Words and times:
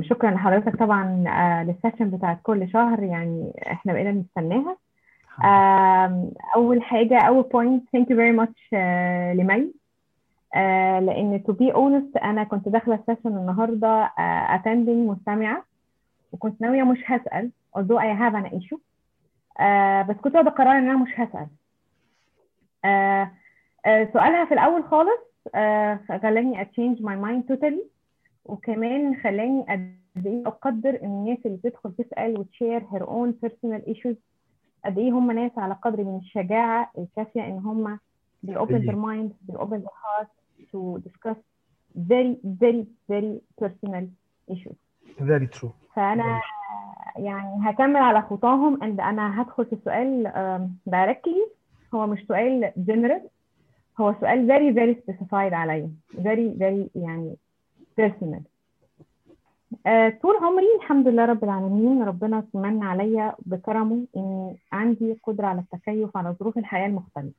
شكرا 0.00 0.30
لحضرتك 0.30 0.76
طبعا 0.76 1.24
آه، 1.28 1.64
لل 1.64 1.74
session 1.74 2.10
بتاعت 2.10 2.38
كل 2.42 2.70
شهر 2.70 3.02
يعني 3.02 3.52
إحنا 3.66 3.92
بقينا 3.92 4.10
بنستناها 4.10 4.76
أول 6.56 6.82
حاجة 6.82 7.18
أول 7.20 7.42
point 7.42 7.84
thank 7.92 8.10
you 8.10 8.16
very 8.16 8.32
much 8.32 8.68
لمي. 9.40 9.72
آه، 10.54 11.00
لأن 11.00 11.42
to 11.46 11.52
be 11.52 11.72
honest 11.74 12.16
أنا 12.16 12.44
كنت 12.44 12.68
داخلة 12.68 12.94
ال 12.94 12.99
session 12.99 13.36
النهارده 13.36 14.10
attending 14.54 15.08
مستمعة 15.10 15.64
وكنت 16.32 16.60
ناوية 16.60 16.82
مش 16.82 16.98
هسأل 17.06 17.50
although 17.78 17.98
I 18.00 18.14
have 18.22 18.34
an 18.34 18.58
issue. 18.58 18.78
آه، 19.60 20.02
بس 20.02 20.16
كنت 20.16 20.34
واخدة 20.36 20.50
قرار 20.50 20.78
إن 20.78 20.88
أنا 20.90 20.96
مش 20.98 21.10
هسأل. 21.16 21.46
آه، 22.84 23.30
آه، 23.86 24.08
سؤالها 24.12 24.44
في 24.44 24.54
الأول 24.54 24.84
خالص 24.84 25.30
آه، 25.54 26.00
خلاني 26.22 26.60
change 26.62 27.02
my 27.02 27.16
mind 27.16 27.44
totally 27.44 27.84
وكمان 28.52 29.16
خلاني 29.16 29.62
قد 29.68 30.26
إيه 30.26 30.46
أقدر 30.46 30.90
إن 31.02 31.06
الناس 31.06 31.38
اللي 31.46 31.56
بتدخل 31.56 31.92
تسأل 31.92 32.38
وت 32.38 32.51
share 32.51 32.82
her 32.92 33.08
own 33.08 33.34
personal 33.42 33.86
issues 33.86 34.16
قد 34.84 34.98
إيه 34.98 35.10
هم 35.10 35.30
ناس 35.30 35.50
على 35.58 35.74
قدر 35.74 36.04
من 36.04 36.16
الشجاعة 36.18 36.90
الكافية 36.98 37.46
إن 37.46 37.58
هم 37.58 37.98
they 38.46 38.54
open 38.54 38.80
their 38.86 38.96
mind 38.96 39.30
they 39.50 39.56
open 39.56 39.80
their 39.84 39.98
heart 40.04 40.28
to 40.72 40.98
discuss 41.08 41.36
very 42.10 42.36
very 42.62 42.84
very 43.10 43.34
personal 43.60 44.04
issues. 44.50 44.76
Very 45.20 45.46
true. 45.58 45.70
فأنا 45.94 46.40
يعني 47.16 47.70
هكمل 47.70 47.96
على 47.96 48.22
خطاهم 48.22 48.76
and 48.80 49.00
أنا 49.00 49.42
هدخل 49.42 49.66
في 49.66 49.76
سؤال 49.84 50.22
directly 50.86 51.46
هو 51.94 52.06
مش 52.06 52.24
سؤال 52.28 52.72
general 52.90 53.28
هو 54.00 54.14
سؤال 54.20 54.46
very 54.48 54.74
very 54.76 55.02
specified 55.02 55.52
عليا. 55.52 55.90
very 56.14 56.58
very 56.58 56.88
يعني 56.94 57.36
personal. 58.08 58.40
آه، 59.86 60.08
طول 60.22 60.36
عمري 60.36 60.76
الحمد 60.76 61.08
لله 61.08 61.24
رب 61.24 61.44
العالمين 61.44 62.02
ربنا 62.02 62.44
من 62.54 62.82
عليا 62.82 63.34
بكرمه 63.38 64.06
إن 64.16 64.56
عندي 64.72 65.18
قدرة 65.24 65.46
على 65.46 65.60
التكيف 65.60 66.16
على 66.16 66.34
ظروف 66.40 66.58
الحياة 66.58 66.86
المختلفة. 66.86 67.34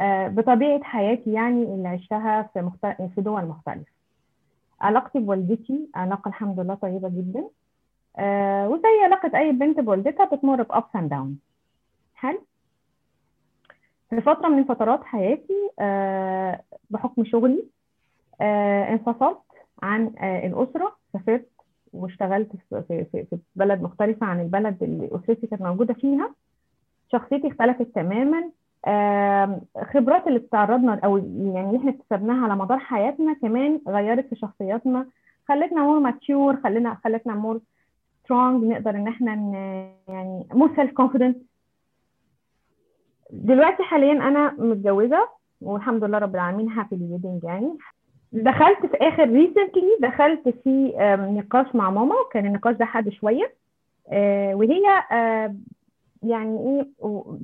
آه، 0.00 0.28
بطبيعة 0.28 0.82
حياتي 0.82 1.32
يعني 1.32 1.62
اللي 1.62 1.88
عشتها 1.88 2.42
في. 2.42 2.70
في 3.14 3.20
دول 3.20 3.44
مختلفة. 3.44 3.92
علاقتي 4.80 5.18
بوالدتي 5.18 5.88
علاقة 5.94 6.28
الحمد 6.28 6.60
لله 6.60 6.74
طيبة 6.74 7.08
جدا. 7.08 7.44
آه، 8.18 8.68
وزي 8.68 9.04
علاقة 9.04 9.38
أي 9.38 9.52
بنت 9.52 9.80
بوالدتها 9.80 10.24
بتمر 10.26 10.62
ب 10.62 10.70
ups 10.70 10.96
and 10.96 11.10
down 11.10 11.38
حلو 12.14 12.40
في 14.10 14.20
فترة 14.20 14.48
من 14.48 14.64
فترات 14.64 15.04
حياتي 15.04 15.70
بحكم 16.90 17.24
شغلي 17.24 17.64
انفصلت 18.40 19.38
عن 19.82 20.12
آه، 20.18 20.46
الأسرة 20.46 20.96
سافرت 21.12 21.48
واشتغلت 21.92 22.48
في 22.70 22.82
في 22.88 23.24
في 23.24 23.38
بلد 23.56 23.82
مختلفة 23.82 24.26
عن 24.26 24.40
البلد 24.40 24.82
اللي 24.82 25.06
أسرتي 25.12 25.46
كانت 25.46 25.62
موجودة 25.62 25.94
فيها. 25.94 26.34
شخصيتي 27.12 27.48
اختلفت 27.48 27.82
تماما. 27.94 28.50
خبرات 29.92 30.26
اللي 30.26 30.38
تعرضنا 30.38 31.00
أو 31.04 31.16
يعني 31.54 31.76
إحنا 31.76 31.90
اكتسبناها 31.90 32.44
على 32.44 32.56
مدار 32.56 32.78
حياتنا 32.78 33.32
كمان 33.42 33.80
غيرت 33.88 34.26
في 34.26 34.36
شخصياتنا 34.36 35.06
خلتنا 35.48 35.82
more 35.82 35.98
mature 36.00 36.56
خلينا 36.56 36.94
خلتنا 37.04 37.34
more 37.34 37.60
strong 38.24 38.64
نقدر 38.64 38.90
إن 38.90 39.08
إحنا 39.08 39.32
يعني 40.08 40.46
more 40.52 40.76
self 40.76 40.92
confident 40.92 41.36
دلوقتي 43.30 43.82
حاليا 43.82 44.12
أنا 44.12 44.52
متجوزة 44.58 45.28
والحمد 45.60 46.04
لله 46.04 46.18
رب 46.18 46.34
العالمين 46.34 46.68
happy 46.68 46.96
wedding 47.04 47.44
يعني. 47.44 47.76
دخلت 48.32 48.86
في 48.86 48.96
آخر 48.96 49.28
recently 49.30 49.96
دخلت 50.00 50.48
في 50.48 50.92
نقاش 51.30 51.74
مع 51.74 51.90
ماما 51.90 52.14
وكان 52.20 52.46
النقاش 52.46 52.76
ده 52.76 52.84
حاد 52.84 53.08
شوية. 53.08 53.54
آه، 54.08 54.54
وهي 54.54 54.82
يعني 56.22 56.58
إيه 56.58 56.88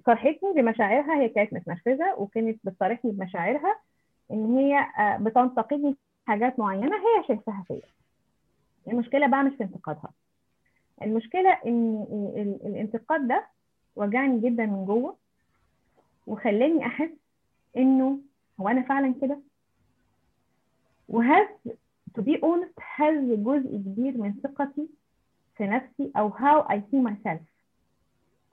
صرحتني 0.06 0.52
بمشاعرها 0.56 1.14
هي 1.20 1.28
كانت 1.28 1.52
متنرفزة 1.52 2.14
وكانت 2.19 2.58
بتصارحني 2.64 3.10
بمشاعرها 3.12 3.76
إن 4.30 4.56
هي 4.58 4.78
آه، 4.98 5.16
بتنتقدني 5.16 5.92
في 5.92 5.98
حاجات 6.26 6.58
معينة 6.58 6.96
هي 6.96 7.25
شايفاها 7.28 7.64
فيا. 7.69 7.80
المشكلة 8.88 9.26
بقى 9.26 9.44
مش 9.44 9.52
في 9.56 9.62
انتقادها. 9.64 10.10
المشكلة 11.02 11.50
إن 11.66 12.06
ال- 12.36 12.66
الانتقاد 12.66 13.28
ده 13.28 13.46
وجعني 13.96 14.41
جدا 14.41 14.66
من 14.66 14.84
جوه 14.84 15.16
وخلاني 16.26 16.86
أحس 16.86 17.10
إنه 17.76 18.19
هو 18.60 18.69
أنا 18.69 18.82
فعلا 18.82 19.14
كده؟ 19.22 19.38
وهز 21.09 21.47
to 22.19 22.22
be 22.22 22.34
honest 22.43 22.81
هز 22.97 23.33
جزء 23.33 23.77
كبير 23.77 24.19
من 24.19 24.34
ثقتي 24.43 24.89
في 25.56 25.67
نفسي 25.67 26.12
أو 26.17 26.31
how 26.31 26.69
I 26.69 26.77
see 26.77 27.09
myself. 27.09 27.43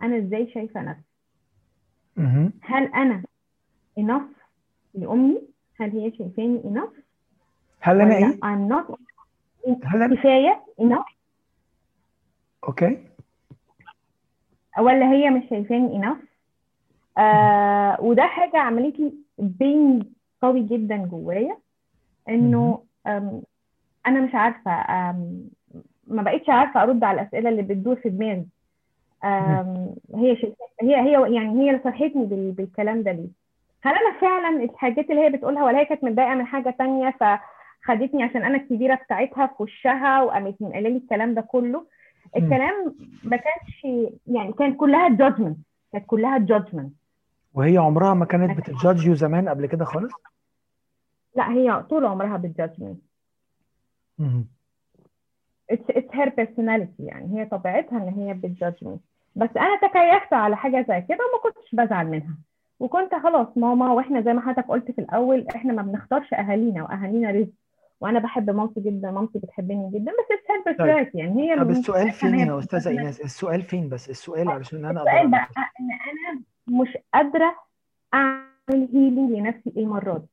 أنا 0.01 0.17
إزاي 0.17 0.51
شايفة 0.53 0.81
نفسي. 0.81 1.03
هل 2.61 2.83
أنا 2.83 3.23
enough 3.99 4.39
لأمي؟ 4.93 5.41
هل 5.79 5.91
هي 5.91 6.11
شايفاني 6.17 6.61
enough 6.63 6.99
هل 7.79 8.01
أنا 8.01 8.17
إيه؟ 8.17 8.33
I'm 8.33 8.69
not 8.73 8.95
هل 9.83 10.03
أنا 10.03 10.15
كفاية 10.15 10.63
enough 10.81 11.13
أوكي. 12.63 13.07
ولا 14.79 15.11
هي 15.11 15.29
مش 15.29 15.49
شايفاني 15.49 16.01
enough 16.01 16.25
آه 17.17 18.01
وده 18.01 18.23
حاجة 18.23 18.57
عملت 18.57 18.99
لي 18.99 19.13
بين 19.37 20.13
قوي 20.41 20.63
جدا 20.63 20.97
جوايا. 20.97 21.57
إنه 22.29 22.83
أنا 24.07 24.21
مش 24.21 24.35
عارفة 24.35 24.71
ما 26.07 26.21
بقتش 26.23 26.49
عارفة 26.49 26.83
أرد 26.83 27.03
على 27.03 27.21
الأسئلة 27.21 27.49
اللي 27.49 27.61
بتدور 27.61 27.95
في 27.95 28.09
دماغي. 28.09 28.45
هي 30.15 30.37
هي 30.81 30.95
هي 30.95 31.35
يعني 31.35 31.61
هي 31.61 31.69
اللي 31.69 31.79
بال- 32.25 32.51
بالكلام 32.51 33.03
ده 33.03 33.11
ليه؟ 33.11 33.27
هل 33.83 33.93
أنا 33.95 34.19
فعلا 34.21 34.63
الحاجات 34.63 35.09
اللي 35.09 35.21
هي 35.21 35.29
بتقولها 35.29 35.63
ولا 35.63 35.79
هي 35.79 35.85
كانت 35.85 36.03
متضايقة 36.03 36.35
من 36.35 36.45
حاجة 36.45 36.75
تانية 36.79 37.15
فخدتني 37.19 38.23
عشان 38.23 38.43
أنا 38.43 38.57
الكبيرة 38.57 38.95
بتاعتها 38.95 39.47
في 39.47 39.63
وشها 39.63 40.21
وقامت 40.21 40.55
قايله 40.63 40.89
لي 40.89 40.97
الكلام 40.97 41.33
ده 41.33 41.41
كله؟ 41.41 41.85
الكلام 42.37 42.95
ما 43.23 43.37
كانش 43.37 43.85
يعني 44.27 44.53
كانت 44.53 44.77
كلها 44.79 45.09
judgment 45.09 45.57
كانت 45.93 46.05
كلها 46.07 46.37
judgment 46.37 46.93
وهي 47.53 47.77
عمرها 47.77 48.13
ما 48.13 48.25
كانت 48.25 48.57
بت 48.57 48.71
judge 48.71 49.05
you 49.07 49.13
زمان 49.13 49.49
قبل 49.49 49.65
كده 49.65 49.85
خالص؟ 49.85 50.13
لا 51.35 51.51
هي 51.51 51.83
طول 51.89 52.05
عمرها 52.05 52.37
بال 52.37 52.50
judgment 52.50 52.99
مهم. 54.19 54.45
it's 55.73 55.93
it's 55.95 56.13
her 56.15 56.29
personality 56.29 56.99
يعني 56.99 57.39
هي 57.39 57.45
طبيعتها 57.45 57.97
إن 57.97 58.09
هي 58.09 58.33
بت 58.33 58.47
judgment 58.47 59.01
بس 59.35 59.49
أنا 59.57 59.75
تكيفت 59.77 60.33
على 60.33 60.57
حاجة 60.57 60.85
زي 60.89 61.01
كده 61.01 61.17
وما 61.17 61.41
كنتش 61.43 61.75
بزعل 61.75 62.07
منها 62.07 62.37
وكنت 62.79 63.15
خلاص 63.15 63.47
ماما 63.57 63.91
وإحنا 63.93 64.21
زي 64.21 64.33
ما 64.33 64.41
حضرتك 64.41 64.67
قلت 64.69 64.91
في 64.91 65.01
الأول 65.01 65.47
إحنا 65.55 65.73
ما 65.73 65.81
بنختارش 65.81 66.33
أهالينا 66.33 66.83
وأهالينا 66.83 67.31
رزق 67.31 67.49
وأنا 68.01 68.19
بحب 68.19 68.49
مامتي 68.49 68.79
جدا 68.81 69.11
مامتي 69.11 69.39
بتحبني 69.39 69.91
جدا 69.93 70.11
بس 70.11 70.25
it's 70.37 70.47
her 70.51 70.73
personality 70.73 71.15
يعني 71.15 71.51
هي 71.51 71.55
طب 71.59 71.69
السؤال 71.69 72.11
فين 72.11 72.35
يا 72.39 72.59
أستاذة. 72.59 72.89
إيناس؟ 72.89 73.21
السؤال 73.21 73.61
فين 73.61 73.89
بس؟ 73.89 74.09
السؤال 74.09 74.49
علشان 74.49 74.85
أنا 74.85 75.01
السؤال 75.03 75.31
بقى. 75.31 75.47
إن 75.79 75.89
أنا 75.91 76.41
مش 76.81 76.97
قادرة 77.13 77.55
أعمل 78.13 78.47
healing 78.93 79.31
لنفسي 79.31 79.73
المرة 79.77 80.17
دي 80.17 80.27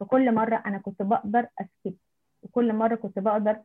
فكل 0.00 0.34
مرة 0.34 0.62
أنا 0.66 0.78
كنت 0.78 1.02
بقدر 1.02 1.46
أسكت 1.60 1.96
وكل 2.42 2.72
مرة 2.72 2.94
كنت 2.94 3.18
بقدر 3.18 3.56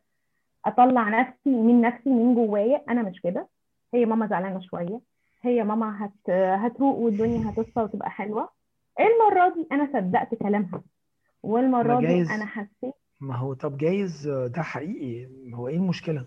أطلع 0.64 1.08
نفسي 1.20 1.50
من 1.50 1.80
نفسي 1.80 2.10
من 2.10 2.34
جوايا. 2.34 2.82
أنا 2.88 3.02
مش 3.02 3.20
كده. 3.20 3.48
هي 3.94 4.06
ماما 4.06 4.26
زعلانة 4.26 4.60
شوية. 4.60 5.00
هي 5.42 5.64
ماما 5.64 6.04
هت 6.06 6.30
هتروق 6.30 6.96
والدنيا 6.98 7.50
هتصفى 7.50 7.80
وتبقى 7.80 8.10
حلوة. 8.10 8.48
المرة 9.00 9.54
دي 9.54 9.66
أنا 9.72 9.88
صدقت 9.92 10.34
كلامها. 10.34 10.82
والمرة 11.42 12.00
دي 12.00 12.06
أنا 12.34 12.46
حسيت 12.46 12.94
ما 13.20 13.36
هو 13.36 13.54
طب 13.54 13.76
جايز؟ 13.76 14.28
ده 14.28 14.62
حقيقي. 14.62 15.28
هو 15.54 15.68
إيه 15.68 15.76
المشكلة؟ 15.76 16.26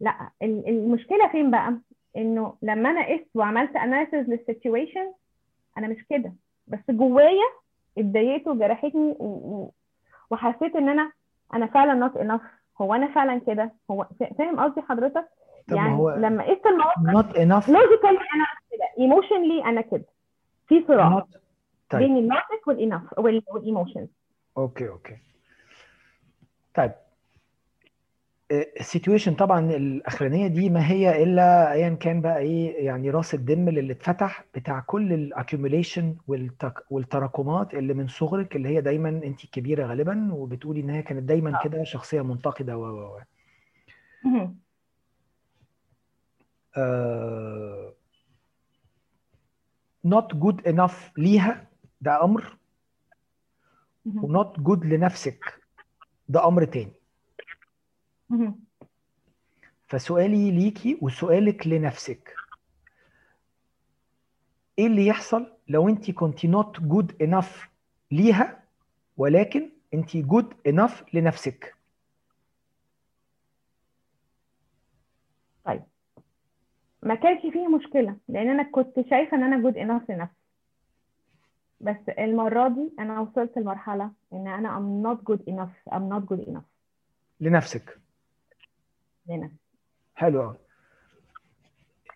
لا 0.00 0.30
ال- 0.42 0.68
المشكلة 0.68 1.28
فين 1.32 1.50
بقى؟ 1.50 1.78
إنه 2.16 2.56
لما 2.62 2.90
أنا 2.90 3.06
قست 3.06 3.28
وعملت 3.34 3.76
analysis 3.76 4.28
لل 4.28 4.43
situation 4.43 5.12
أنا 5.78 5.88
مش 5.88 6.04
كده. 6.10 6.32
بس 6.66 6.78
جوايا 6.90 7.44
اتضايقت 7.98 8.46
وجرحتني. 8.48 9.16
وحسيت 10.30 10.76
ان 10.76 10.88
أنا 10.88 11.12
أنا 11.54 11.66
فعلا 11.66 11.94
نوت 11.94 12.16
انف 12.16 12.40
هو 12.80 12.94
أنا 12.94 13.14
فعلا 13.14 13.38
كده؟ 13.46 13.72
هو 13.90 14.06
فا- 14.20 14.34
فاهم 14.38 14.60
قصدي 14.60 14.82
حضرتك؟ 14.82 15.28
يعني 15.68 15.94
هو 15.96 16.10
لما 16.10 16.42
قست 16.44 16.66
المواقف 16.66 17.30
enough. 17.32 17.68
لوجيكالي 17.70 18.18
أنا 18.18 18.46
كده 18.70 18.84
ايموشنلي 18.98 19.64
أنا 19.64 19.80
كده. 19.80 20.04
في 20.66 20.84
صراع 20.88 21.20
not 21.20 21.36
طيب. 21.90 22.02
بين 22.02 22.16
اللوجيك 22.16 22.66
والانف 22.66 23.18
والايموشنز 23.18 24.08
أوكي 24.56 24.88
أوكي. 24.88 25.16
طيب. 26.74 26.92
السيتويشن 28.52 29.34
طبعا 29.34 29.70
الأخرانية 29.70 30.46
دي 30.46 30.70
ما 30.70 30.90
هي 30.90 31.22
إلا 31.22 31.72
ايا 31.72 31.88
كان 31.94 32.20
بقى 32.20 32.38
إيه 32.38 32.84
يعني 32.86 33.10
راس 33.10 33.34
الدم 33.34 33.68
اللي 33.68 33.92
اتفتح 33.92 34.44
بتاع 34.54 34.80
كل 34.80 35.12
الاكيوميليشن 35.12 36.16
والتراكمات 36.90 37.74
اللي 37.74 37.94
من 37.94 38.08
صغرك 38.08 38.56
اللي 38.56 38.68
هي 38.68 38.80
دايما 38.80 39.08
أنت 39.08 39.46
كبيرة 39.46 39.86
غالبا 39.86 40.32
وبتقولي 40.34 40.80
إن 40.80 40.90
هي 40.90 41.02
كانت 41.02 41.22
دايما 41.22 41.58
آه. 41.60 41.64
كده 41.64 41.84
شخصية 41.84 42.22
منتقدة 42.22 42.76
و 42.78 42.82
و 42.84 43.16
و 43.16 43.20
not 50.06 50.28
good 50.34 50.60
enough 50.66 51.12
ليها 51.18 51.66
ده 52.00 52.24
أمر. 52.24 52.56
ونوت 54.06 54.60
جود 54.60 54.84
لنفسك 54.86 55.44
ده 56.28 56.48
أمر 56.48 56.64
تاني. 56.64 56.92
فسؤالي 59.86 60.50
ليكي 60.50 60.98
وسؤالك 61.02 61.66
لنفسك. 61.66 62.36
إيه 64.78 64.86
اللي 64.86 65.06
يحصل 65.06 65.52
لو 65.68 65.88
انت 65.88 66.10
كنت 66.10 66.46
not 66.46 66.80
good 66.80 67.26
enough 67.26 67.68
ليها 68.10 68.62
ولكن 69.16 69.70
انت 69.94 70.16
good 70.16 70.72
enough 70.72 71.14
لنفسك؟ 71.14 71.74
طيب. 75.64 75.82
ما 77.02 77.14
كانش 77.14 77.42
فيه 77.42 77.68
مشكلة 77.68 78.16
لأن 78.28 78.48
أنا 78.48 78.62
كنت 78.62 79.00
شايفة 79.10 79.36
إن 79.36 79.42
أنا 79.42 79.62
جود 79.62 79.76
إنف 79.78 80.10
لنفسي. 80.10 80.34
بس 81.80 82.08
المرة 82.18 82.68
دي 82.68 82.90
أنا 82.98 83.20
وصلت 83.20 83.58
لمرحلة 83.58 84.10
إن 84.32 84.48
أنا 84.48 84.68
I'm 84.78 85.06
not 85.06 85.18
good 85.32 85.40
enough 85.40 85.94
I'm 85.94 86.08
not 86.12 86.34
good 86.34 86.48
enough. 86.48 86.64
لنفسك. 87.40 88.03
حلو 90.14 90.42
قوي 90.42 90.56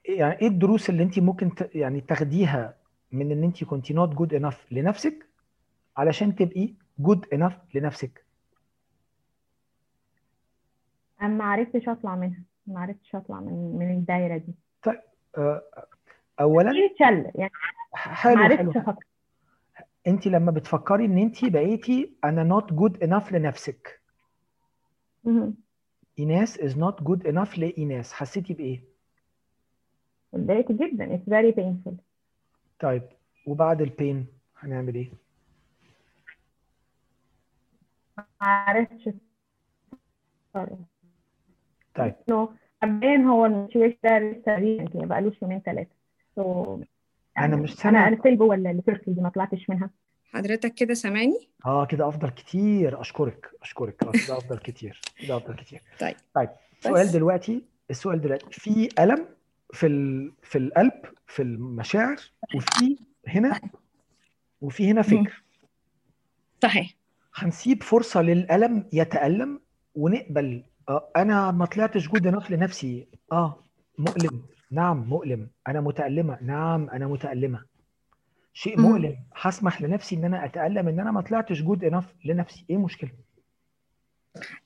يعني 0.04 0.40
إيه 0.40 0.48
الدروس 0.48 0.90
اللي 0.90 1.02
انت 1.02 1.18
ممكن 1.18 1.54
ت... 1.54 1.70
يعني 1.74 2.00
تاخديها 2.00 2.74
من 3.12 3.32
إن 3.32 3.44
انت 3.44 3.64
كنت 3.64 3.92
not 3.92 4.10
good 4.10 4.40
enough 4.40 4.56
لنفسك 4.70 5.26
علشان 5.96 6.34
تبقي 6.34 6.74
good 7.02 7.38
enough 7.38 7.54
لنفسك؟ 7.74 8.24
أنا 11.22 11.28
ما 11.28 11.44
عرفتش 11.44 11.88
أطلع 11.88 12.16
منها. 12.16 12.42
ما 12.66 12.80
عرفتش 12.80 13.14
أطلع 13.14 13.40
من 13.40 13.78
من 13.78 13.90
الدايرة 13.90 14.36
دي. 14.36 14.54
آه، 15.38 15.62
اولا 16.40 16.72
يعني 17.34 17.52
حلو 17.92 18.56
حلو. 18.56 18.72
انت 20.06 20.26
لما 20.26 20.50
بتفكري 20.50 21.04
إن 21.04 21.18
انت 21.18 21.44
بقيتي 21.44 22.12
أنا 22.24 22.60
not 22.60 22.64
good 22.74 23.08
enough 23.08 23.32
لنفسك. 23.32 24.00
ايناس 26.18 26.58
is 26.58 26.72
not 26.76 27.04
good 27.04 27.22
enough 27.32 27.58
لايناس 27.58 28.12
حسيتي 28.12 28.54
بإيه؟ 28.54 28.80
اتضايقت 30.34 30.72
جدا. 30.72 31.16
It's 31.16 31.28
very 31.30 31.52
painful. 31.56 31.92
طيب 32.80 33.02
وبعد 33.46 33.80
ال 33.82 33.91
pain 33.91 34.26
هنعمل 34.58 34.94
إيه؟ 34.94 35.10
ما 38.18 38.24
عرفتش 38.40 39.08
أتصرف 40.54 40.78
طيب. 41.94 42.14
انه 42.28 42.48
مبدئيا 42.84 43.16
هو 43.18 43.46
ال 43.46 43.51
situation 43.51 43.96
ده 44.04 44.18
لسه 44.18 44.54
recent 44.54 44.94
يعني 44.94 45.06
بقالوش 45.06 45.42
يومين 45.42 45.60
ثلاثة 45.60 45.90
so 46.40 46.40
أنا 47.38 47.56
مش 47.56 47.70
أنا 47.70 47.76
سامع. 47.76 48.08
أنا 48.08 48.18
still 48.18 48.38
جوه 48.38 48.54
ال 48.54 48.63
circle 48.63 49.14
دي 49.14 49.20
ما 49.20 49.28
طلعتش 49.28 49.70
منها. 49.70 49.90
حضرتك 50.34 50.74
كده 50.74 50.94
سامعني؟ 50.94 51.48
آه 51.66 51.84
كده 51.86 52.08
أفضل 52.08 52.28
كتير. 52.30 53.00
أشكرك 53.00 53.50
أشكرك. 53.62 54.02
آه 54.04 54.12
كده 54.26 54.38
أفضل 54.38 54.58
كتير. 54.58 55.00
كده 55.26 55.36
أفضل 55.36 55.54
كتير. 55.54 55.82
طيب 56.00 56.16
طيب 56.34 56.48
السؤال. 56.78 57.06
دلوقتي 57.12 57.62
السؤال 57.90 58.20
دلوقتي 58.20 58.46
في 58.50 58.88
ألم 58.98 59.28
في 59.72 59.86
ال... 59.86 60.32
في 60.42 60.58
القلب 60.58 60.92
في 61.26 61.42
المشاعر 61.42 62.16
وفي 62.54 62.96
هنا 63.28 63.60
وفي 64.60 64.90
هنا 64.90 65.02
فكر. 65.02 65.42
صحيح. 66.62 66.94
هنسيب 67.34 67.82
فرصة 67.82 68.22
للألم 68.22 68.88
يتألم 68.92 69.60
ونقبل. 69.94 70.64
آه 70.88 71.08
أنا 71.16 71.50
ما 71.50 71.66
طلعتش 71.66 72.08
جود 72.08 72.26
انف 72.26 72.50
لنفسي. 72.50 73.08
آه 73.32 73.64
مؤلم. 73.98 74.42
نعم 74.70 74.96
مؤلم. 75.08 75.50
أنا 75.68 75.80
متألمة. 75.80 76.38
نعم 76.42 76.90
أنا 76.90 77.06
متألمة. 77.06 77.64
شيء. 78.52 78.80
مؤلم 78.80 79.16
هسمح 79.36 79.82
لنفسي 79.82 80.14
إن 80.16 80.24
أنا 80.24 80.44
أتألم 80.44 80.88
إن 80.88 81.00
أنا 81.00 81.10
ما 81.10 81.20
طلعتش 81.20 81.62
good 81.62 81.84
enough 81.84 82.04
لنفسي 82.24 82.64
إيه 82.70 82.76
المشكلة؟ 82.76 83.10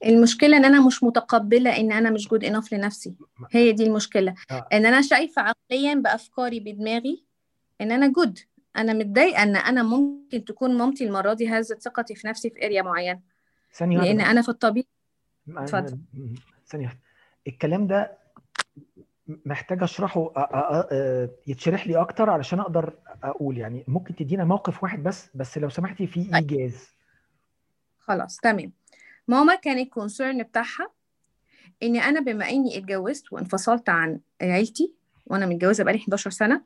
المشكلة 0.07 0.57
إن 0.57 0.65
أنا 0.65 0.87
مش 0.87 1.03
متقبلة 1.03 1.77
إن 1.77 1.93
أنا 1.93 2.11
مش 2.11 2.29
good 2.29 2.45
enough 2.45 2.75
لنفسي 2.75 3.15
هي 3.51 3.73
دي 3.73 3.87
المشكلة 3.87 4.35
آه. 4.51 4.67
إن 4.73 4.87
أنا 4.87 5.03
شايفة 5.03 5.43
عقليا 5.43 5.95
بأفكاري 5.95 6.61
بدماغي 6.61 7.25
إن 7.81 7.93
أنا 7.93 8.07
good 8.09 8.39
أنا 8.77 8.93
متضايقة 8.93 9.43
إن 9.43 9.57
أنا 9.57 9.83
ممكن 9.83 10.45
تكون 10.45 10.79
مامتي 10.79 11.05
المرة 11.07 11.33
دي 11.33 11.49
هزت 11.49 11.83
ثقتي 11.83 12.15
في 12.15 12.27
نفسي 12.29 12.51
في 12.51 12.67
area 12.67 12.83
معينة 12.83 13.21
ثانية 13.75 13.99
واحدة 13.99 14.13
لأن. 14.13 14.21
أنا 14.21 14.43
في 14.43 14.49
الطبيعي 14.49 14.87
اتفضل. 15.49 15.99
واحدة 16.75 16.99
الكلام 17.47 17.87
ده 17.87 18.19
محتاج 19.47 19.83
أشرحه 19.83 20.33
يتشرح 21.47 21.87
لي 21.87 21.97
أكتر 22.01 22.31
علشان 22.31 22.61
أقدر 22.61 22.95
أقول. 23.23 23.59
يعني 23.59 23.85
ممكن 23.89 24.15
تدينا 24.17 24.45
موقف 24.45 24.83
واحد 24.83 25.03
بس 25.03 25.29
بس 25.35 25.59
لو 25.59 25.69
سمحتي 25.69 26.07
في 26.07 26.25
طيب. 26.25 26.35
إيجاز. 26.35 26.89
خلاص 27.99 28.37
تمام. 28.37 28.73
ماما 29.29 29.55
كان 29.55 29.79
ال 29.79 29.87
concern 29.87 30.43
بتاعها 30.43 30.91
إن 31.83 31.97
أنا 31.97 32.21
بما 32.21 32.51
إني 32.51 32.79
اتجوزت 32.79 33.33
وانفصلت 33.33 33.89
عن 33.89 34.21
عيلتي 34.43 34.93
وأنا 35.27 35.47
متجوزة 35.47 35.85
بقالي 35.85 35.99
11 35.99 36.31
سنة 36.31 36.63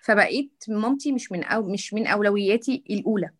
فبقيت 0.00 0.64
مامتي 0.68 1.12
مش 1.12 1.32
من 1.32 1.44
أو 1.44 1.62
مش 1.62 1.94
من 1.94 2.06
أولوياتي 2.06 2.84
الأولى. 2.90 3.30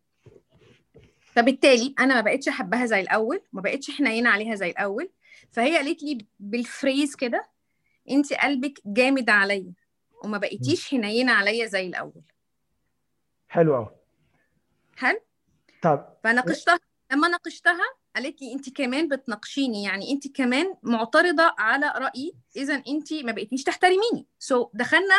فبالتالي 1.33 1.95
أنا 1.99 2.15
ما 2.15 2.21
بقتش 2.21 2.47
أحبها 2.47 2.85
زي 2.85 2.99
الأول 2.99 3.41
ما 3.53 3.61
بقتش 3.61 3.91
حنينه 3.91 4.29
عليها 4.29 4.55
زي 4.55 4.69
الأول. 4.69 5.09
فهي 5.51 5.77
قالت 5.77 6.03
لي 6.03 6.17
بال 6.39 6.58
phrase 6.58 7.15
كده 7.15 7.45
انت 8.11 8.33
قلبك 8.33 8.81
جامد 8.85 9.29
عليا 9.29 9.73
وما 10.23 10.37
بقيتيش 10.37 10.89
حنينة 10.89 11.31
عليا 11.31 11.65
زي 11.65 11.87
الأول. 11.87 12.21
حلو 13.47 13.75
قوي 13.75 13.89
حلو 14.97 15.19
طب 15.81 16.07
فناقشتها 16.23 16.79
لما 17.11 17.27
ناقشتها 17.27 17.85
قالت 18.15 18.41
لي 18.41 18.53
انت 18.53 18.77
كمان 18.77 19.07
بتناقشيني 19.07 19.83
يعني 19.83 20.11
انت 20.11 20.35
كمان 20.35 20.75
معترضة 20.83 21.55
على 21.59 21.93
رأيي 21.95 22.33
إذا 22.55 22.83
انت 22.87 23.13
ما 23.13 23.31
بقيتيش 23.31 23.63
تحترميني. 23.63 24.27
so 24.39 24.65
so, 24.65 24.69
دخلنا 24.73 25.15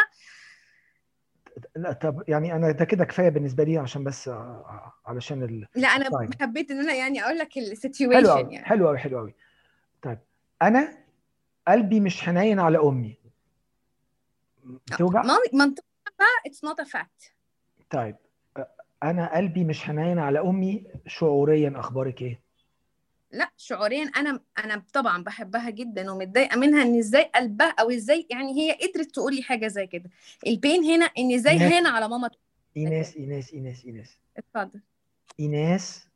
لا 1.77 1.93
طب 1.93 2.23
يعني 2.29 2.55
أنا 2.55 2.73
ده 2.73 2.85
كده 2.85 3.05
كفاية 3.05 3.29
بالنسبة 3.29 3.65
لي 3.65 3.79
عشان 3.79 4.05
بس 4.05 4.29
آه، 4.29 4.93
علشان 5.07 5.43
ال... 5.43 5.67
لا 5.75 5.89
أنا 5.89 6.09
طيب. 6.11 6.43
حبيت 6.43 6.71
إن 6.71 6.81
أنا 6.81 6.95
يعني 6.95 7.25
أقول 7.25 7.39
لك 7.39 7.53
حلو 7.53 7.65
ال 7.65 7.71
situation 7.71 8.27
قوي 8.27 8.41
يعني. 8.41 8.65
حلو 8.65 8.89
قوي 8.89 8.99
حلو 8.99 9.19
قوي 9.19 9.35
طيب 10.03 10.19
أنا 10.63 11.00
قلبي 11.71 12.01
مش 12.01 12.21
حنين 12.23 12.59
على 12.61 12.79
أمي. 12.79 13.17
مامي 15.01 15.49
منطقه 15.53 15.85
it's 16.47 16.65
not 16.65 16.81
a 16.81 16.85
fact 16.85 17.33
طيب 17.91 18.17
أنا 19.03 19.37
قلبي 19.37 19.65
مش 19.65 19.83
حنين 19.83 20.19
على 20.19 20.41
أمي 20.41 20.85
شعوريا 21.07 21.73
أخبارك 21.77 22.23
إيه؟ 22.23 22.41
لا 23.33 23.51
شعوريا 23.57 24.03
أنا 24.17 24.41
أنا 24.65 24.83
طبعا 24.93 25.23
بحبها 25.23 25.71
جدا 25.71 26.11
ومتضايقة 26.11 26.57
منها 26.59 26.83
إن 26.83 26.99
إزاي 26.99 27.23
قلبها 27.35 27.75
أو 27.81 27.91
إزاي 27.91 28.27
يعني 28.31 28.53
هي 28.61 28.73
قدرت 28.73 29.11
تقول 29.11 29.35
لي 29.37 29.43
حاجة 29.43 29.67
زي 29.67 29.87
كده. 29.87 30.11
ال 30.47 30.54
pain 30.54 30.85
هنا 30.85 31.05
إن 31.19 31.35
إزاي 31.35 31.59
ناس- 31.59 31.73
هنا 31.73 31.89
على 31.89 32.09
ماما. 32.09 32.31
إيناس 32.77 33.17
إيناس 33.17 33.53
إيناس 33.53 33.85
إيناس. 33.85 34.17
اتفضل. 34.37 34.81
إيناس 35.41 36.07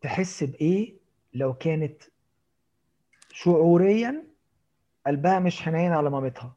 تحس 0.00 0.44
بإيه 0.44 0.94
لو 1.34 1.54
كانت 1.54 2.02
شعوريا 3.42 4.24
قلبها 5.06 5.38
مش 5.38 5.62
حنين 5.62 5.92
على 5.92 6.10
مامتها. 6.10 6.56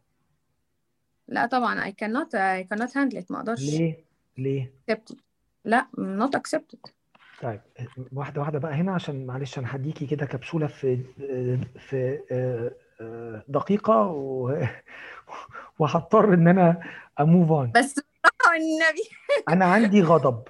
لا 1.28 1.46
طبعا 1.46 1.92
I 1.92 1.94
cannot 1.94 2.28
I 2.34 2.64
cannot 2.74 2.90
handle 2.92 3.18
it 3.22 3.26
ما 3.32 3.38
أقدرش. 3.38 3.60
ليه؟ 3.60 4.06
ليه؟ 4.38 4.74
Accept 4.92 5.14
it. 5.14 5.18
لا 5.66 5.88
not 5.98 6.40
accepted. 6.40 6.92
طيب 7.42 7.62
واحدة 8.14 8.42
واحدة 8.42 8.60
بقى 8.60 8.74
هنا 8.74 8.94
عشان 8.94 9.26
معلش 9.26 9.60
أنا 9.60 9.76
هديكي 9.76 10.08
كده 10.08 10.26
كبسولة 10.26 10.68
في 10.68 11.04
في 11.80 12.20
دقيقة 13.48 14.08
و- 14.08 14.58
وهضطر 15.80 16.34
إن 16.34 16.48
أنا 16.48 16.82
ا 17.20 17.26
move 17.26 17.52
on 17.52 17.72
بس 17.72 17.96
والنبي 18.48 19.10
أنا 19.54 19.66
عندي 19.66 20.02
غضب. 20.02 20.44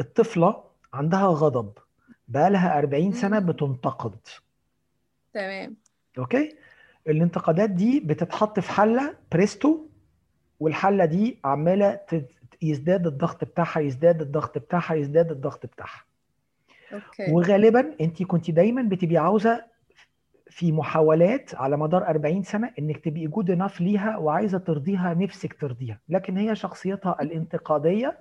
الطفلة 0.00 0.64
عندها 0.92 1.26
غضب. 1.26 1.72
بقالها 2.28 2.78
40 2.78 3.12
سنة 3.12 3.38
بتنتقد. 3.38 4.16
تمام. 5.34 5.76
okay؟ 6.18 6.56
الانتقادات 7.08 7.70
دي 7.70 8.00
بتتحط 8.00 8.60
في 8.60 8.72
حلة 8.72 9.16
بريستو 9.32 9.86
والحلة 10.60 11.04
دي 11.04 11.38
عمالة 11.44 12.00
يزداد 12.62 13.06
الضغط 13.06 13.44
بتاعها 13.44 13.80
يزداد 13.80 14.20
الضغط 14.20 14.58
بتاعها 14.58 14.94
يزداد 14.94 15.30
الضغط 15.30 15.66
بتاعها. 15.66 16.04
okay. 16.92 17.32
وغالبا 17.32 17.94
انت 18.00 18.22
كنت 18.22 18.50
دايما 18.50 18.82
بتبقي 18.82 19.16
عاوزة 19.16 19.64
في 20.50 20.72
محاولات 20.72 21.54
على 21.54 21.76
مدار 21.76 22.06
40 22.06 22.42
سنة 22.42 22.72
إنك 22.78 23.04
تبقي 23.04 23.26
جود 23.26 23.50
انف 23.50 23.80
ليها 23.80 24.16
وعايزة 24.16 24.58
ترضيها 24.58 25.14
نفسك 25.14 25.60
ترضيها. 25.60 26.00
لكن 26.08 26.36
هي 26.36 26.56
شخصيتها 26.56 27.22
الانتقادية 27.22 28.18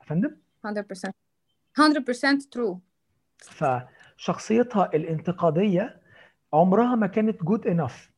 يا 0.00 0.06
فندم 0.06 0.36
100% 0.64 1.12
100% 1.78 2.48
true. 2.56 2.76
فشخصيتها 3.38 4.90
الانتقادية 4.94 6.03
عمرها 6.54 6.94
ما 6.94 7.06
كانت 7.06 7.42
جود 7.44 7.66
انف 7.66 8.10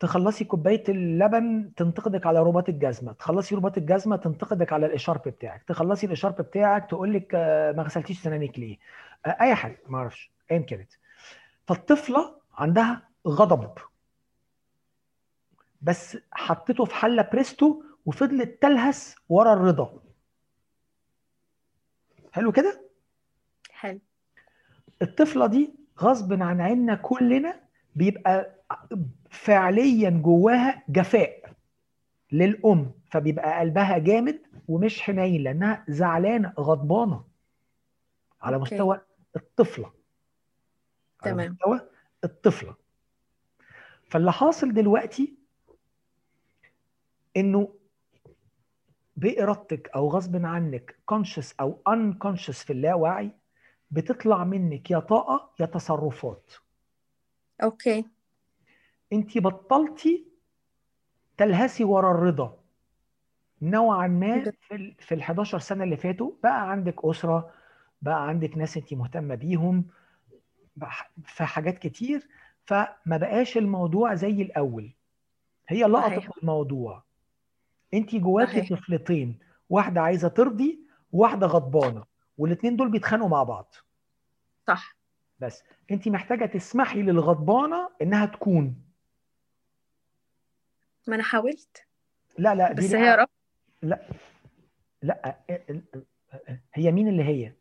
تخلصي 0.00 0.44
كوباية 0.44 0.84
اللبن 0.88 1.72
تنتقدك 1.76 2.26
على 2.26 2.42
رباط 2.42 2.68
الجزمة. 2.68 3.12
تخلصي 3.12 3.54
رباط 3.54 3.78
الجزمة 3.78 4.16
تنتقدك 4.16 4.72
على 4.72 4.86
الإشارب 4.86 5.22
بتاعك. 5.28 5.62
تخلصي 5.62 6.06
الإشارب 6.06 6.36
بتاعك 6.36 6.90
تقول 6.90 7.14
لك 7.14 7.34
آه، 7.34 7.72
ما 7.72 7.82
غسلتيش 7.82 8.22
سنانك 8.22 8.58
ليه؟ 8.58 8.78
آه، 9.26 9.36
أي 9.40 9.54
حاجة 9.54 9.78
ما 9.88 9.98
أعرفش 9.98 10.30
ايا 10.50 10.58
كانت. 10.58 10.92
فالطفلة 11.66 12.34
عندها 12.54 13.08
غضب. 13.28 13.78
بس 15.82 16.18
حطيته 16.32 16.84
في 16.84 16.94
حلة 16.94 17.28
بريستو 17.32 17.82
وفضلت 18.06 18.62
تلهس 18.62 19.16
ورا 19.28 19.52
الرضا. 19.52 20.02
حلو 22.32 22.52
كده؟ 22.52 22.88
حلو. 23.70 24.00
الطفلة 25.02 25.46
دي 25.46 25.74
غصب 26.00 26.42
عن 26.42 26.60
عيننا 26.60 26.94
كلنا 26.94 27.60
بيبقى 27.94 28.54
فعليا 29.30 30.10
جواها 30.10 30.82
جفاء 30.88 31.52
للأم 32.32 32.92
فبيبقى 33.10 33.58
قلبها 33.60 33.98
جامد 33.98 34.38
ومش 34.68 35.02
حنين 35.02 35.42
لأنها 35.42 35.84
زعلانة 35.88 36.52
غضبانة 36.60 37.24
على 38.42 38.56
okay. 38.56 38.74
مستوى 38.74 39.00
الطفلة 39.36 39.86
على 41.22 41.32
تمام. 41.34 41.50
مستوى 41.52 41.88
الطفلة 42.24 42.74
فاللي 44.04 44.32
حاصل 44.32 44.74
دلوقتي 44.74 45.34
إنه 47.36 47.74
بإرادتك 49.16 49.88
أو 49.94 50.08
غصب 50.08 50.44
عنك 50.46 50.96
conscious 51.14 51.54
أو 51.60 51.82
unconscious 51.88 52.64
في 52.64 52.72
اللاوعي 52.72 53.30
بتطلع 53.90 54.44
منك 54.44 54.90
يا 54.90 54.98
طاقة 54.98 55.50
يا 55.60 55.66
تصرفات 55.66 56.52
okay. 57.62 58.04
انت 59.12 59.38
بطلتي 59.38 60.26
تلهسي 61.36 61.84
ورا 61.84 62.10
الرضا. 62.10 62.58
نوعا 63.62 64.06
ما 64.06 64.50
في 64.50 64.74
ال 64.74 64.94
في 64.98 65.14
ال 65.14 65.22
11 65.22 65.58
سنة 65.58 65.84
اللي 65.84 65.96
فاتوا 65.96 66.32
بقى 66.42 66.70
عندك 66.70 67.04
أسرة 67.04 67.50
بقى 68.02 68.28
عندك 68.28 68.56
ناس 68.58 68.76
انت 68.76 68.94
مهتمة 68.94 69.34
بيهم 69.34 69.84
في 71.24 71.44
حاجات 71.44 71.78
كتير. 71.78 72.28
فما 72.64 73.16
بقاش 73.16 73.56
الموضوع 73.56 74.14
زي 74.14 74.42
الأول. 74.42 74.92
هي 75.68 75.92
صحيح. 75.92 76.14
لقطت 76.16 76.38
الموضوع. 76.38 77.02
انت 77.94 78.14
جواكي. 78.14 78.60
طفلتين. 78.60 79.38
واحدة 79.70 80.00
عايزة 80.00 80.28
ترضي 80.28 80.80
وواحده 81.12 81.46
غضبانة. 81.46 82.04
والاثنين 82.38 82.76
دول 82.76 82.90
بيتخانقوا 82.90 83.28
مع 83.28 83.42
بعض. 83.42 83.74
صح. 84.68 84.96
بس 85.42 85.62
انت 85.90 86.08
محتاجة 86.08 86.46
تسمحي 86.46 87.02
للغضبانة 87.02 87.88
إنها 88.02 88.26
تكون. 88.26 88.76
ما 91.06 91.14
أنا 91.14 91.22
حاولت. 91.22 91.86
لا 92.38 92.54
لا 92.54 92.72
دي 92.72 92.86
بس 92.86 92.94
هي 92.94 93.14
رب. 93.14 93.28
لا. 93.82 94.08
لا 95.02 95.38
هي 96.74 96.92
مين 96.92 97.08
اللي 97.08 97.24
هي؟ 97.24 97.52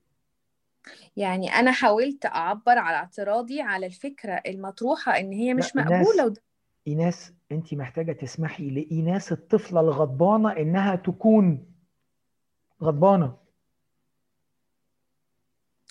يعني 1.18 1.50
أنا 1.50 1.72
حاولت 1.72 2.26
أعبر 2.26 2.78
على 2.78 2.98
اعتراضي 2.98 3.62
على 3.62 3.86
الفكرة 3.86 4.42
المطروحة 4.48 5.20
إن 5.20 5.32
هي 5.32 5.54
مش 5.54 5.76
مقبولة 5.76 6.26
وده 6.26 6.42
إيناس 6.88 7.34
انت 7.52 7.74
محتاجة 7.74 8.12
تسمحي 8.12 8.70
لإيناس 8.70 9.32
الطفلة 9.32 9.80
الغضبانة 9.80 10.52
إنها 10.58 10.96
تكون. 10.96 11.66
غضبانة. 12.84 13.38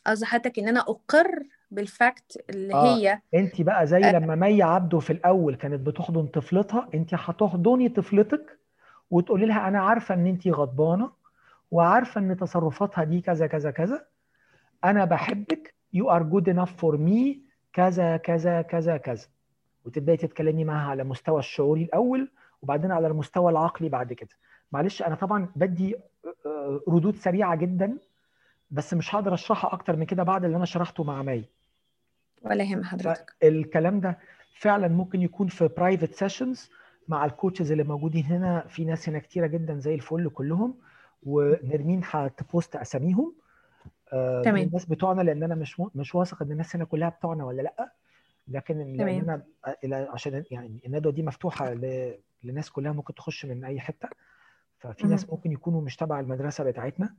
قصدي 0.06 0.26
حضرتك 0.26 0.58
إن 0.58 0.68
أنا 0.68 0.80
أقر 0.80 1.42
بالفاكت 1.70 2.44
اللي 2.50 2.74
آه. 2.74 2.96
هي 2.96 3.20
انت 3.34 3.62
بقى 3.62 3.86
زي 3.86 4.04
آه. 4.04 4.12
لما 4.12 4.34
مي 4.34 4.62
عبده 4.62 4.98
في 4.98 5.12
الأول 5.12 5.54
كانت 5.54 5.80
بتحضن 5.86 6.26
طفلتها 6.26 6.88
انت 6.94 7.14
هتحضني 7.14 7.88
طفلتك 7.88 8.58
وتقولي 9.10 9.46
لها 9.46 9.68
أنا 9.68 9.80
عارفة 9.80 10.14
إن 10.14 10.26
انت 10.26 10.48
غضبانة 10.48 11.10
وعارفة 11.70 12.20
إن 12.20 12.36
تصرفاتها 12.36 13.04
دي 13.04 13.20
كذا 13.20 13.46
كذا 13.46 13.70
كذا 13.70 14.06
أنا 14.84 15.04
بحبك 15.04 15.74
you 15.96 16.04
are 16.04 16.22
good 16.22 16.54
enough 16.54 16.70
for 16.82 16.96
me 16.96 17.36
كذا 17.72 18.16
كذا 18.16 18.62
كذا 18.62 18.96
كذا 18.96 19.26
وتبدأي 19.84 20.16
تتكلمي 20.16 20.64
معاها 20.64 20.90
على 20.90 21.04
مستوى 21.04 21.38
الشعوري 21.38 21.82
الأول 21.82 22.30
وبعدين 22.62 22.90
على 22.92 23.06
المستوى 23.06 23.52
العقلي 23.52 23.88
بعد 23.88 24.12
كده 24.12 24.28
معلش 24.72 25.02
أنا 25.02 25.14
طبعا 25.14 25.48
بدي 25.56 25.96
آه، 26.46 26.80
ردود 26.88 27.16
سريعة 27.16 27.54
جدا 27.56 27.98
بس 28.70 28.94
مش 28.94 29.14
هقدر 29.14 29.34
اشرحها 29.34 29.72
أكتر 29.72 29.96
من 29.96 30.04
كده 30.04 30.22
بعد 30.22 30.44
اللي 30.44 30.56
أنا 30.56 30.64
شرحته 30.64 31.04
مع 31.04 31.22
مي 31.22 31.44
ولا 32.42 32.64
يهم 32.64 32.84
حضرتك. 32.84 33.34
الكلام 33.42 34.00
ده 34.00 34.18
فعلا 34.58 34.88
ممكن 34.88 35.22
يكون 35.22 35.48
في 35.48 35.68
private 35.68 36.14
sessions 36.14 36.70
مع 37.08 37.24
ال 37.24 37.30
coaches 37.30 37.72
اللي 37.72 37.84
موجودين 37.84 38.24
هنا. 38.24 38.60
في 38.68 38.84
ناس 38.84 39.08
هنا 39.08 39.18
كتيرة 39.18 39.46
جدا 39.46 39.78
زي 39.78 39.94
الفل 39.94 40.28
كلهم 40.30 40.74
ونرمين 41.22 42.00
هت 42.04 42.28
post 42.28 42.76
أساميهم. 42.76 43.34
آه، 44.12 44.42
تمام. 44.42 44.62
الناس 44.62 44.86
بتوعنا 44.86 45.22
لأن 45.22 45.42
أنا 45.42 45.54
مش 45.54 45.82
مش 45.94 46.14
واثق 46.14 46.42
إن 46.42 46.52
الناس 46.52 46.76
هنا 46.76 46.84
كلها 46.84 47.08
بتوعنا 47.08 47.44
ولا 47.44 47.62
لأ. 47.62 47.92
لكن 48.48 48.78
لأن. 48.96 49.42
أنا 49.84 50.08
عشان 50.12 50.44
يعني 50.50 50.80
الندوة 50.86 51.12
دي 51.12 51.22
مفتوحة 51.22 51.74
ل- 51.74 52.14
لناس 52.44 52.70
كلها 52.70 52.92
ممكن 52.92 53.14
تخش 53.14 53.46
من 53.46 53.64
أي 53.64 53.80
حتة. 53.80 54.08
ففي 54.78 55.06
ناس. 55.06 55.30
ممكن 55.30 55.52
يكونوا 55.52 55.80
مش 55.82 55.96
تبع 55.96 56.20
المدرسة 56.20 56.64
بتاعتنا. 56.64 57.14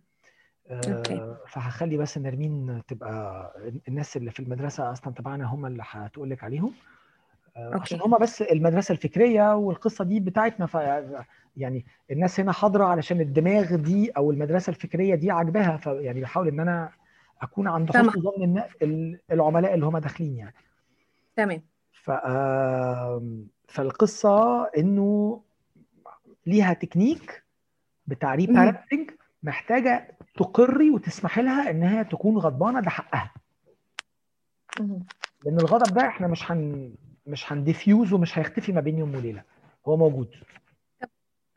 okay. 0.70 1.14
آه، 1.14 1.38
فهخلي 1.48 1.98
بس 1.98 2.18
نرمين 2.18 2.82
تبقى 2.88 3.52
الناس 3.88 4.18
اللي 4.18 4.32
في 4.32 4.40
المدرسة 4.40 4.92
أصلا 4.92 5.14
تبعنا 5.14 5.46
هم 5.46 5.66
اللي 5.66 5.84
هتقول 5.86 6.30
لك 6.30 6.44
عليهم 6.44 6.74
آه، 7.58 7.66
okay. 7.66 7.80
عشان 7.82 8.02
هم 8.02 8.18
بس 8.18 8.42
المدرسة 8.42 8.92
الفكرية 8.92 9.56
والقصة 9.56 10.04
دي 10.04 10.20
بتاعتنا 10.20 10.66
ف 10.66 10.78
يعني 11.58 11.86
الناس 12.12 12.40
هنا 12.40 12.52
حاضرة 12.52 12.86
علشان 12.86 13.22
الدماغ 13.22 13.76
دي 13.76 14.10
أو 14.12 14.32
المدرسة 14.32 14.70
الفكرية 14.70 15.16
دي 15.16 15.32
عاجباها 15.32 15.78
فيعني 15.78 16.22
بحاول 16.22 16.48
إن 16.48 16.60
أنا 16.60 16.90
أكون 17.42 17.68
عند. 17.68 17.90
حسن 17.90 18.10
ظن 18.22 18.64
العملاء 19.32 19.74
اللي 19.74 19.86
هم 19.86 19.98
داخلين 19.98 20.38
يعني 20.38 20.56
تمام 21.36 21.62
ف 21.92 22.12
فالقصة 23.68 24.64
إنه 24.78 25.42
ليها 26.46 26.74
تكنيك 26.74 27.44
بتاع 28.08 28.36
re 28.36 28.48
مم. 28.48 28.54
parenting 28.54 29.12
محتاجة 29.44 30.18
تقري 30.36 30.90
وتسمحي 30.90 31.42
لها 31.42 31.70
إن 31.70 31.84
هي 31.84 32.04
تكون 32.04 32.38
غضبانة 32.38 32.80
ده 32.82 32.90
حقها. 32.90 33.34
لأن 35.46 35.60
الغضب 35.60 35.94
ده 35.94 36.08
إحنا 36.08 36.28
مش 36.28 36.52
هن 36.52 36.94
مش 37.28 37.52
هن 37.52 37.67
defuse 37.67 38.14
ومش 38.14 38.40
هيختفي 38.40 38.72
ما 38.72 38.82
بين 38.82 38.98
يوم 38.98 39.16
وليلة. 39.16 39.44
هو 39.88 39.98
موجود. 39.98 40.30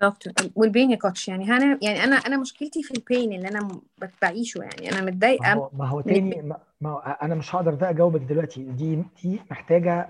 دكتور 0.00 0.32
وال 0.54 0.66
pain 0.66 0.90
يا 0.90 0.96
coach 0.96 1.28
يعني 1.28 1.44
أنا 1.44 1.78
يعني 1.82 2.04
أنا 2.04 2.16
أنا 2.16 2.36
مشكلتي 2.36 2.82
في 2.82 2.90
ال 2.90 2.99
pain 2.99 3.32
اللي 3.32 3.48
أنا 3.48 3.80
بعيشه 4.22 4.58
يعني. 4.58 4.90
أنا 4.92 5.00
ما 5.00 5.06
متضايقه 5.06 5.52
هو 5.52 5.70
ما 5.72 5.86
هو 5.88 6.00
تاني 6.00 6.42
ما 6.42 6.58
ما 6.80 6.90
هو 6.90 6.98
أنا 6.98 7.34
مش 7.34 7.54
هقدر 7.54 7.74
ده 7.74 7.90
أجاوبك 7.90 8.20
دلوقتي. 8.20 8.62
دي 8.62 9.02
دي 9.22 9.40
محتاجة 9.50 10.08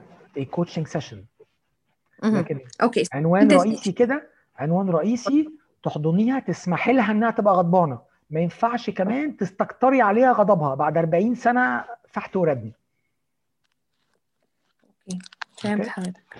coaching 0.50 0.86
session. 0.86 1.24
لكن 2.24 2.60
okay. 2.82 3.02
عنوان 3.12 3.52
رئيسي 3.52 3.92
كده 3.92 4.30
عنوان 4.56 4.90
رئيسي 4.90 5.50
تحضنيها 5.84 6.38
تسمحي 6.38 6.92
لها 6.92 7.12
إنها 7.12 7.30
تبقى 7.30 7.54
غضبانة. 7.54 7.98
ما 8.30 8.40
ينفعش 8.40 8.90
كمان 8.90 9.36
تستكتري 9.36 10.00
عليها 10.02 10.32
غضبها. 10.32 10.74
بعد 10.74 10.98
40 10.98 11.34
سنة 11.34 11.84
فحت 12.08 12.36
وردم 12.36 12.72
فهمت 15.58 15.78
okay. 15.78 15.90
حضرتك. 15.90 16.36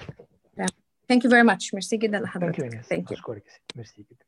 thank 1.09 1.25
you 1.25 1.31
very 1.31 1.43
much 1.43 1.75
merci 1.75 1.97
جدا 1.97 2.21
لحضرتك. 2.21 2.81
thank 2.81 3.11
you 3.13 3.19
merci 3.77 4.03
جدا. 4.11 4.25